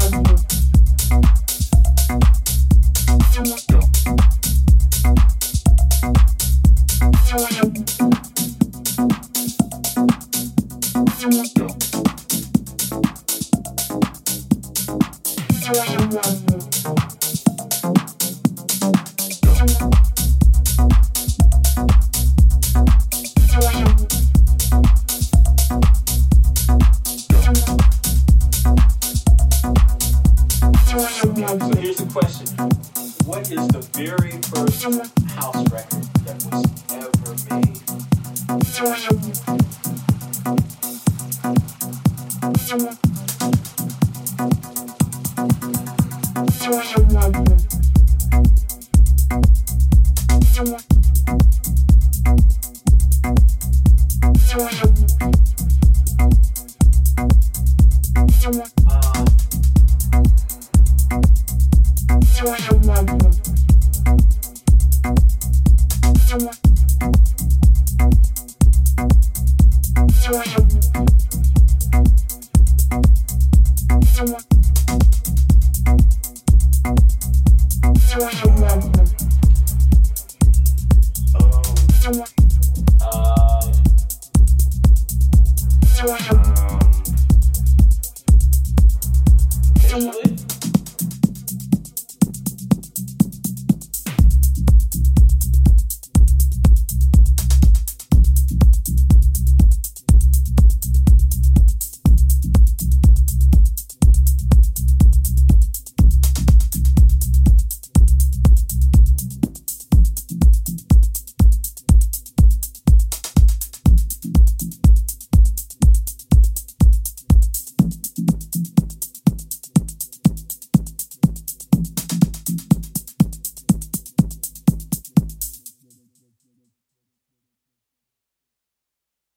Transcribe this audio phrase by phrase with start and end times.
[0.00, 0.31] Someone